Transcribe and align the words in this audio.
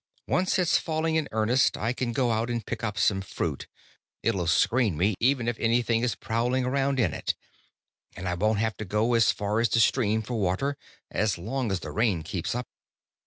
Once 0.25 0.57
it's 0.57 0.79
falling 0.79 1.13
in 1.15 1.29
earnest, 1.31 1.77
I 1.77 1.93
can 1.93 2.11
go 2.11 2.31
out 2.31 2.49
and 2.49 2.65
pick 2.65 2.83
us 2.83 3.03
some 3.03 3.21
fruit 3.21 3.67
it'll 4.23 4.47
screen 4.47 4.97
me 4.97 5.13
even 5.19 5.47
if 5.47 5.59
anything 5.59 6.01
is 6.01 6.15
prowling 6.15 6.65
around 6.65 6.99
in 6.99 7.13
it. 7.13 7.35
And 8.15 8.27
I 8.27 8.33
won't 8.33 8.57
have 8.57 8.75
to 8.77 8.83
go 8.85 9.13
as 9.13 9.31
far 9.31 9.59
as 9.59 9.69
the 9.69 9.79
stream 9.79 10.23
for 10.23 10.33
water, 10.39 10.75
as 11.11 11.37
long 11.37 11.71
as 11.71 11.81
the 11.81 11.91
rain 11.91 12.23
keeps 12.23 12.55
up." 12.55 12.65